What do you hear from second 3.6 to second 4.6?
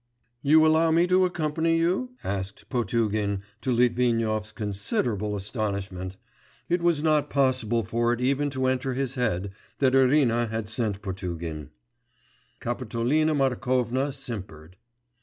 to Litvinov's